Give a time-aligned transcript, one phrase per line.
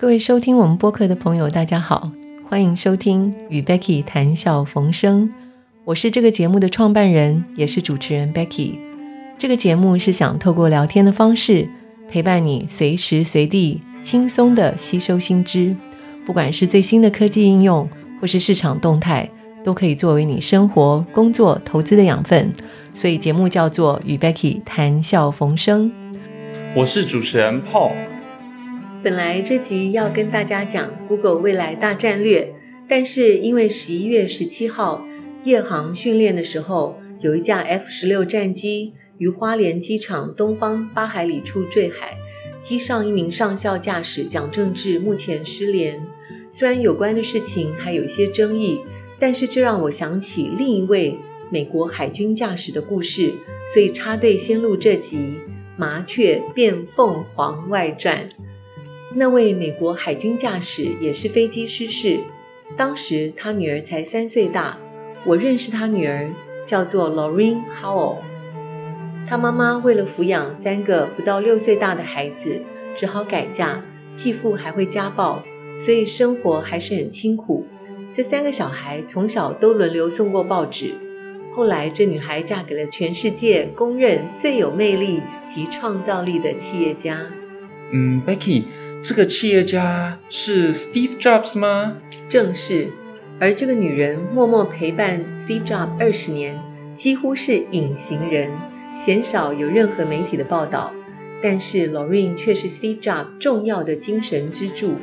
[0.00, 2.10] 各位收听我们播客的朋友，大家好，
[2.48, 5.30] 欢迎收听与 Becky 谈笑逢生。
[5.84, 8.76] 我是这个节目的创办人，也是主持人 Becky。
[9.36, 11.68] 这个节目是想透过聊天的方式，
[12.08, 15.76] 陪伴你随时随地轻松的吸收新知，
[16.24, 17.86] 不管是最新的科技应用，
[18.22, 19.28] 或是市场动态，
[19.62, 22.50] 都可以作为你生活、工作、投资的养分。
[22.94, 25.92] 所以节目叫做与 Becky 谈笑逢生。
[26.74, 28.09] 我是主持人 Paul。
[29.02, 32.52] 本来这集要跟大家讲 Google 未来大战略，
[32.86, 35.06] 但是因为十一月十七号
[35.42, 42.18] 夜航训练的时候，有一架 F 十六战机于花莲机场东方八海里处坠海，
[42.60, 46.06] 机上一名上校驾驶蒋正志目前失联。
[46.50, 48.82] 虽然有关的事情还有一些争议，
[49.18, 51.16] 但是这让我想起另一位
[51.48, 53.32] 美国海军驾驶的故事，
[53.72, 55.36] 所以插队先录这集。
[55.78, 58.28] 麻雀变凤凰外传，
[59.12, 62.20] 那位美国海军驾驶也是飞机失事，
[62.76, 64.78] 当时他女儿才三岁大。
[65.26, 66.30] 我认识他女儿，
[66.64, 68.18] 叫做 Lorraine Howell。
[69.26, 72.62] 他妈妈为了抚养三个不到六岁大的孩子，
[72.94, 73.82] 只好改嫁，
[74.14, 75.42] 继父还会家暴，
[75.84, 77.66] 所以生活还是很清苦。
[78.14, 80.94] 这三个小孩从小都轮流送过报纸。
[81.52, 87.26] 后来，这女孩嫁给了全世界公认最有魅力及创造力的企业家。
[87.92, 88.64] 嗯，Becky，
[89.02, 91.96] 这个企业家是 Steve Jobs 吗？
[92.28, 92.88] 正是。
[93.38, 96.60] 而这个女人默默陪伴 Steve Jobs 二十年，
[96.94, 98.50] 几乎是隐形人，
[98.94, 100.92] 鲜少有任何媒体的报道。
[101.42, 104.96] 但是 Lorraine 却是 Steve Jobs 重要的精神支柱。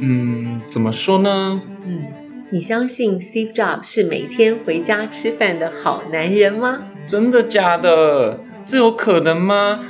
[0.00, 1.62] 嗯，怎么说呢？
[1.84, 2.06] 嗯。
[2.50, 6.78] 你相信 Steve Jobs 是每天回家吃饭的好男人吗？
[7.06, 8.40] 真的假的？
[8.66, 9.84] 这有可能吗？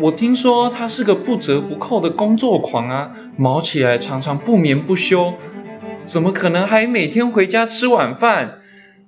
[0.00, 5.34] 我听说他是个不折不扣的工作狂啊，忙起来常常不眠不休，
[6.04, 8.60] 怎么可能还每天回家吃晚饭？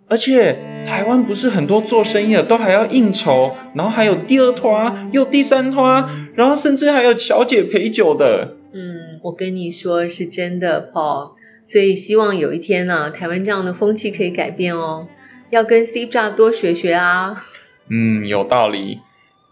[0.09, 8.57] 而且台湾不是很多做生意的都还要应酬，然后还有第二拖又第三拖，然后甚至还有小姐陪酒的。
[8.73, 11.33] 嗯，我跟你说是真的，Paul。
[11.65, 15.07] 所以希望有一天呢，台湾这样的风气可以改变哦，
[15.51, 17.45] 要跟 Steve Jobs 多学学啊。
[17.89, 18.99] 嗯，有道理。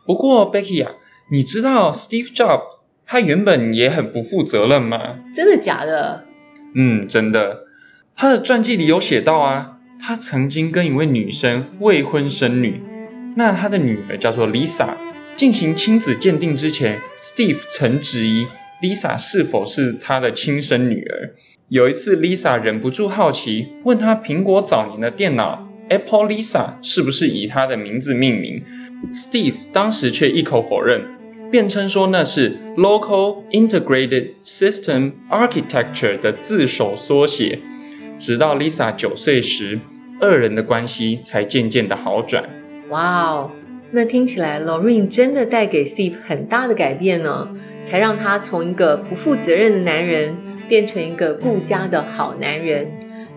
[0.05, 0.93] 不过 Becky 啊，
[1.31, 5.19] 你知道 Steve Jobs 他原本也很不负责任吗？
[5.35, 6.25] 真的假的？
[6.75, 7.65] 嗯，真的。
[8.17, 12.81] 他的传记里有写到啊，他曾经跟一位女生未婚生女，
[13.37, 14.97] 那他的女儿叫做 Lisa。
[15.37, 18.47] 进行亲子鉴定之前，Steve 曾质疑
[18.83, 21.35] Lisa 是否是他的亲生女儿。
[21.69, 28.65] 有一次，Lisa 忍不住好奇，问他苹果早年的电脑 Apple Lisa 是不是以他的名字命名。
[29.13, 31.18] Steve 当时却一口否认，
[31.51, 37.61] 辩称说那是 Local Integrated System Architecture 的自首缩写。
[38.19, 39.81] 直到 Lisa 九岁时，
[40.21, 42.45] 二人的关系才渐渐的好转。
[42.91, 43.51] 哇哦，
[43.91, 50.37] 那听起来 Lorraine 真的带给 Steve 很大的改变呢，才让他从一个不负责任的男人。
[50.69, 52.89] 变成一个顾家的好男人，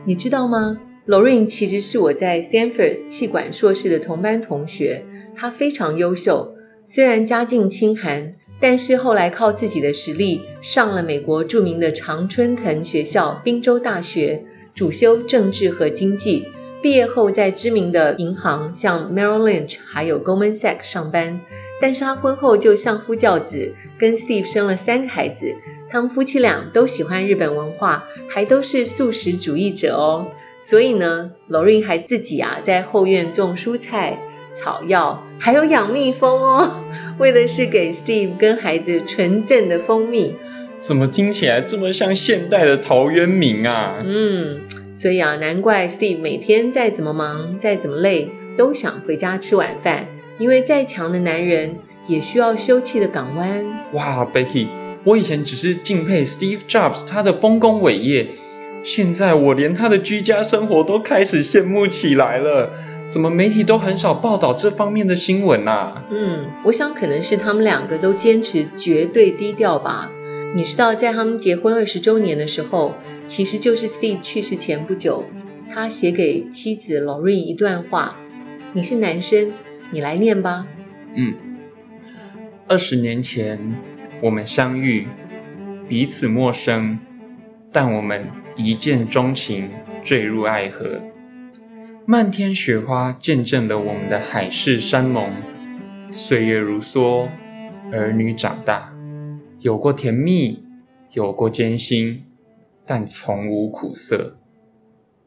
[0.04, 6.56] 你知道吗？Lorraine 其实是我在 Stanford 气管硕士的同班同学，他非常优秀，
[6.94, 14.44] 虽然家境清寒，但是后来靠自己的实力上了美国著名的常春藤学校宾州大学，
[14.76, 16.50] 主修政治和经济，
[16.82, 21.40] 毕业后在知名的银行像 Merrill Lynch 还有 Goldman Sachs 上班，
[21.80, 25.56] 但是他婚后就相夫教子，跟 Steve 生了三个孩子。
[25.90, 30.28] 他们夫妻俩都喜欢日本文化，还都是素食主义者哦。
[30.60, 34.20] 所以呢，Lorraine 还自己啊在后院种蔬菜、
[34.54, 36.84] 草药，还有养蜜蜂哦，
[37.18, 40.36] 为的是给 Steve 跟孩子纯正的蜂蜜。
[40.80, 44.02] 怎么听起来这么像现代的陶渊明啊？
[44.04, 44.62] 嗯，
[44.96, 50.08] 所以啊，难怪 Steve 每天再怎么忙、再怎么累，都想回家吃晚饭。
[50.40, 51.78] 因为再强的男人
[52.08, 53.64] 也需要休憩的港湾。
[53.94, 54.68] 哇，Becky。
[55.04, 58.30] 我以前只是敬佩 Steve Jobs 他的丰功伟业，
[58.84, 62.72] 现在我连他的居家生活都开始羡慕起来了。
[63.12, 66.06] 怎么媒体都很少报道这方面的新闻啊？
[66.10, 70.10] 嗯，我想可能是他们两个都坚持绝对低调吧。
[70.56, 72.96] 你知道，在他们结婚二十周年的时候，
[73.28, 75.26] 其实就是 Steve 去世前不久，
[75.70, 78.16] 他写给妻子 Lorraine 一段话。
[78.72, 79.52] 你是男生，
[79.92, 80.66] 你来念吧。
[81.14, 81.34] 嗯，
[82.70, 83.76] 二十年前。
[84.22, 85.08] 我们相遇，
[85.90, 87.00] 彼此陌生，
[87.72, 89.72] 但我们一见钟情，
[90.04, 91.02] 坠入爱河。
[92.08, 95.36] 漫天雪花见证了我们的海誓山盟。
[96.12, 97.30] 岁月如梭，
[97.92, 98.92] 儿女长大，
[99.60, 100.64] 有过甜蜜，
[101.12, 102.24] 有过艰辛，
[102.88, 104.38] 但从无苦涩。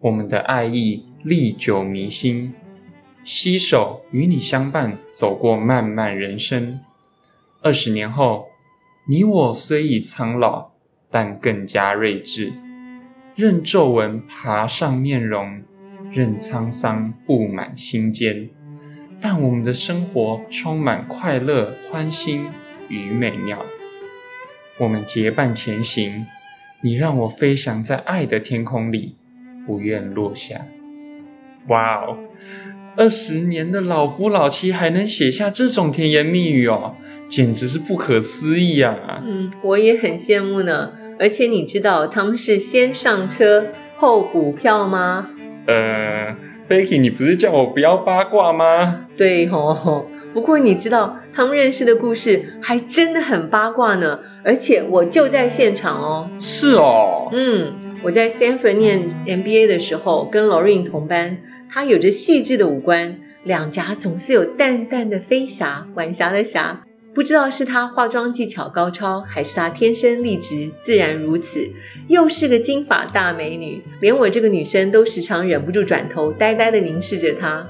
[0.01, 2.55] 我们的爱意历久弥新，
[3.23, 6.81] 携手与你相伴，走过漫漫人生。
[7.63, 8.49] 二十年后，
[9.07, 10.73] 你我虽已苍老，
[11.09, 12.53] 但更加睿智。
[13.37, 15.63] 任皱纹爬上面容，
[16.15, 18.49] 任沧桑布满心间，
[19.21, 22.47] 但我们的生活充满快乐、欢欣
[22.89, 23.67] 与美妙。
[24.79, 26.27] 我们结伴前行，
[26.81, 29.17] 你让我飞翔在爱的天空里。
[29.67, 30.67] 不愿落下。
[31.69, 32.19] 哇哦，
[32.99, 36.97] 二十年的老夫老妻还能写下这种甜言蜜语哦，
[37.31, 39.23] 简直是不可思议啊！
[39.25, 40.93] 嗯，我也很羡慕呢。
[41.19, 45.31] 而且你知道他们是先上车后补票吗？
[45.67, 46.37] 呃
[46.69, 49.07] ，Becky，你不是叫我不要八卦吗？
[49.17, 56.31] 对吼，不过你知道他们认识的故事还真的很八卦呢，而且我就在现场哦。
[56.41, 57.29] 是哦。
[57.33, 57.75] 嗯。
[58.03, 61.39] 我在 Stanford 念 MBA 的时候，跟 Lorraine 同班，
[61.71, 66.83] 她有着细致的五官，两颊总是有淡淡的飞霞，晚霞的霞。
[67.15, 71.71] 不知道是她化妆技巧高超，还是她天生丽质自然如此，
[72.09, 77.69] 又是个金发大美女，连我这个女生都时常忍不住转头呆呆的凝视着她。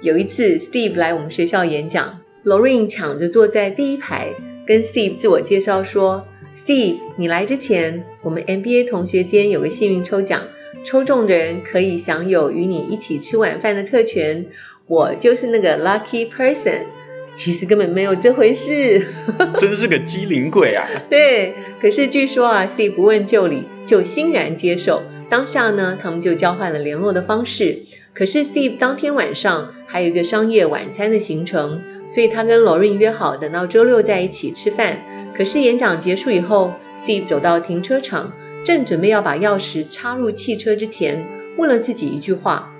[0.00, 4.34] 有一次，Steve 来我们学校演讲，Lorraine 抢着坐在第一排，
[4.66, 6.26] 跟 Steve 自我介绍说。
[6.64, 10.44] Steve，你来之前，我们 MBA 同学间有个幸运抽奖，
[10.84, 14.46] 抽中的人可以享有与你一起吃晚饭的特权。
[14.86, 16.86] 我就是那个 lucky person。
[17.36, 19.06] 其实根本没有这回事，
[19.58, 20.88] 真是个机灵鬼啊！
[21.08, 25.02] 对，可是据说啊，Steve 不问就里，就欣然接受。
[25.28, 27.82] 当下呢，他们就交换了联络的方式。
[28.14, 35.02] 可是 Steve 当天晚上还有一个商业晚餐的行程，所以他跟 Lorraine 约好等到周六在一起吃饭。
[35.36, 38.32] 可是演讲结束以后，Steve 走到停车场，
[38.64, 41.26] 正准备要把钥匙插入汽车之前，
[41.58, 42.72] 问了自己一句话：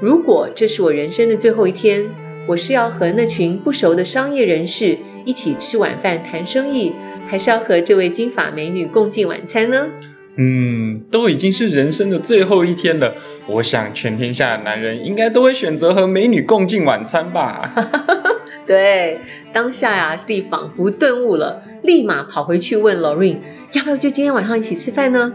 [0.00, 2.10] 如果这是我人生的最后一天，
[2.50, 6.92] 我是要和那群不熟的商业人士一起吃晚饭谈生意，
[7.28, 9.86] 还是要和这位金发美女共进晚餐呢？
[10.34, 13.14] 嗯，都已经是人生的最后一天了，
[13.46, 17.72] 我想全天下的男人应该都会选择和美女共进晚餐吧。
[18.66, 19.20] 对，
[19.52, 23.36] 当下呀，Steve 仿佛顿悟了，立马跑回去问 Lorraine，
[23.74, 25.34] 要不要就今天晚上一起吃饭呢？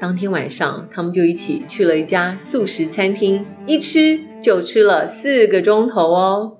[0.00, 6.58] 当天晚上，他们就一起去了一家素食餐厅，一吃就吃了四个钟头哦。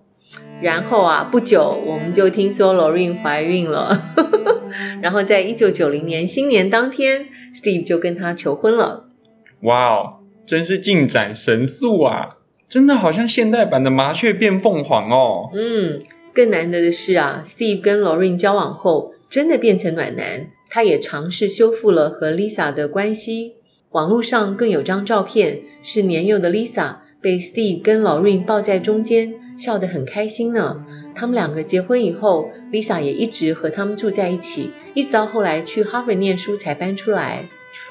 [0.61, 4.03] 然后啊，不久我们就听说 Lorraine 怀孕了，
[5.01, 9.05] 然后在一九九零年新年当天，Steve 就跟她求婚了。
[9.61, 10.15] 哇哦，
[10.47, 12.37] 真是进展神速啊！
[12.69, 15.51] 真的好像现代版的麻雀变凤凰哦。
[15.55, 16.03] 嗯，
[16.35, 20.49] 更难得的是啊，Steve 跟 Lorraine 交往后，真的变成暖男。
[20.71, 23.55] 他也尝试修复了和 Lisa 的关系。
[23.91, 30.85] 网络上更有张照片，是年幼的 Lisa 被 Steve 跟 Lorraine 抱在中间，笑得很开心呢。
[31.15, 37.49] 他们两个结婚以后，Lisa 也一直和他们住在一起，一直到后来去 Harvard 念书才搬出来。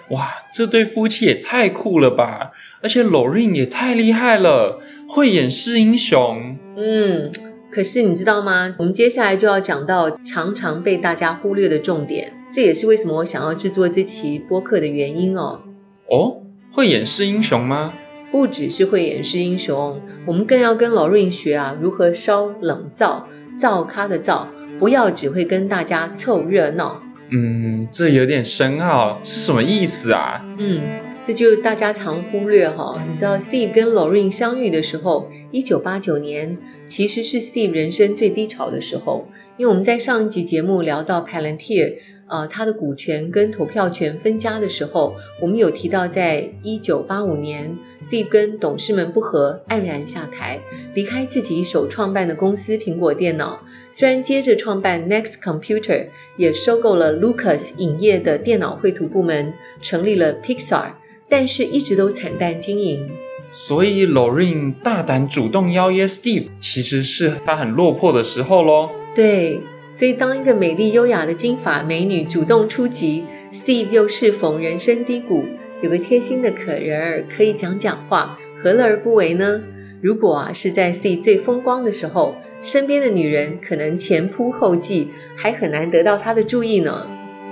[0.09, 2.51] 哇，这对夫妻也太酷了吧！
[2.81, 4.79] 而且 Lorraine 也太厉害了，
[5.09, 6.57] 会演示英雄。
[6.77, 7.31] 嗯，
[7.69, 8.75] 可是你知道吗？
[8.79, 15.63] 我们接下来就要讲到常常被大家忽略的重点，这也是为什么我想要制作这期播客的原因哦。
[16.09, 16.37] 哦，
[16.71, 17.93] 会演示英雄吗？
[18.31, 23.27] 不只是会演示英雄，我们更要跟 Lorraine 学啊，如何烧冷灶，
[23.59, 27.01] 灶咖的灶，不要只会跟大家凑热闹。
[27.29, 30.45] 嗯，这有点深奥，是什么意思啊？
[30.57, 30.81] 嗯。
[31.23, 39.27] 这就大家常忽略哈，你知道 Steve 跟 Lorraine 相遇的时候，一九八九年其实是 Steve 人生最低潮的时候，
[39.57, 41.95] 因为我们在上一集节目聊到 Palantir，
[42.27, 50.59] 呃，他的股权跟投票权分家的时候，我们有提到，在一九八五年，Steve 跟董事们不和，黯然下台，
[50.93, 53.61] 离开自己一手创办的公司苹果电脑，
[53.93, 60.91] 虽然接着创办 Next Computer，也收购了 Lucas 影业的电脑绘图部门，成立了 Pixar。
[61.29, 63.11] 但是一直都惨淡经营，
[63.51, 68.89] 所以 Lorraine 大胆主动邀约 Steve，其实是他很落魄的时候喽。
[69.15, 69.61] 对，
[69.91, 75.45] 所以当一个美丽优雅的金发美女主动出击，Steve 又适逢人生低谷，
[75.81, 79.61] 有个贴心的可人儿可以讲讲话，何乐而不为呢？
[80.01, 87.07] 如果啊是在 Steve 最风光的时候，身边的女人可能前仆后继，还很难得到他的注意呢。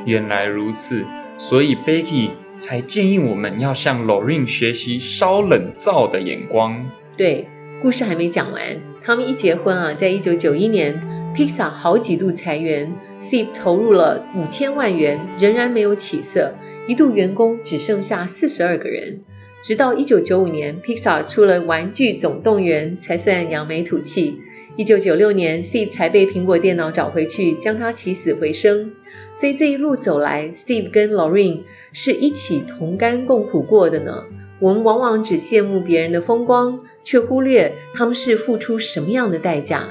[0.06, 1.04] 原来如此，
[1.38, 2.30] 所以 Becky。
[2.58, 6.90] 才建议我们要向 Lorraine 学习烧冷灶的眼光。
[7.18, 7.48] 对，
[7.82, 11.02] 故事还没讲完，他们一结婚啊，在一九九一年
[11.36, 16.56] Pixar 好几度裁员，Steve 投入了五千万元，仍然没有起色，
[16.88, 19.22] 一度员工只剩下四十二个人。
[19.64, 24.38] 直到一九九五年，Pixar 出了《玩具总动员》，才算扬眉吐气。
[24.78, 28.92] 一九九六年，Steve 才被苹果电脑找回去，将他起死回生。
[29.34, 31.62] 所以这一路走来，Steve 跟 Lorraine
[31.96, 34.26] 是一起同甘共苦过的呢。
[34.60, 39.86] 我们往往只羡慕别人的风光，却忽略他们是付出什么样的代价。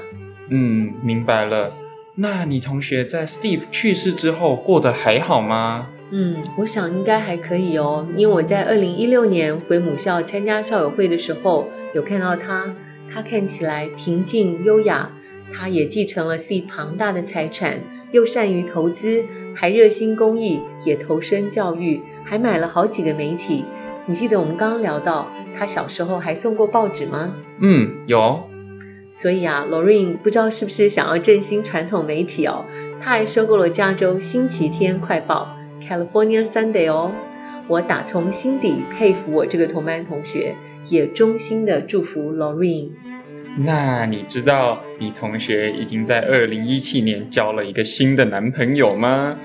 [0.49, 1.73] 嗯，明白了。
[2.15, 5.89] 那你同学在 Steve 去世之后过得还好吗？
[6.11, 12.75] 嗯，我想应该还可以哦，因为我在二零一六年回母校参加校友会的时候，有看到他，
[13.11, 15.11] 他看起来平静优雅，
[15.51, 17.81] 他也继承了 Steve 庞大的财产，
[18.11, 23.65] 又善于投资，还热心公益，也投身教育，还买了好几个媒体。
[24.05, 27.33] 你记得我们刚刚聊到他小时候还送过报纸吗？
[27.59, 28.43] 嗯，有。
[29.11, 32.65] 所以啊，Lorraine 不知道是不是想要振兴传统媒体哦，
[32.99, 35.55] 他还收购了加州星期天快报。
[35.81, 37.11] California Sunday 哦，
[37.67, 40.55] 我打从心底佩服我这个同班同学，
[40.89, 42.89] 也衷心的祝福 Lorraine。
[43.57, 49.37] 那你知道你同学已经在二零一七年交了一个新的男朋友吗？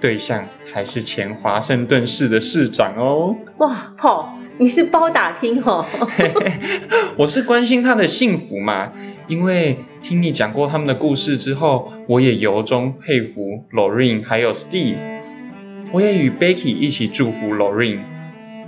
[0.00, 3.36] 对象还是前华盛顿市的市长哦。
[3.58, 4.26] 哇，Paul，
[4.58, 5.86] 你是包打听哦。
[7.16, 8.92] 我是关心他的幸福嘛，
[9.26, 14.98] 因为听你讲过他们的故事之后，我也由衷佩服 Lorraine 还有 Steve。
[15.92, 18.00] 我也与 Becky 一起祝福 Lorraine。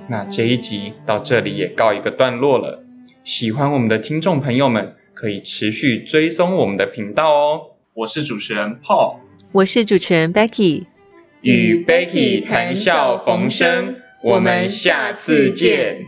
[0.09, 2.85] 那这一集到这里也告一个段落了。
[3.25, 7.61] 喜欢我们的听众朋友们可以持续追踪我们的频道哦。
[7.95, 9.17] 我是主持人 Paul，
[9.53, 10.85] 我是主持人 Becky，
[11.43, 16.07] 与 Becky 谈笑逢生，我们下次见。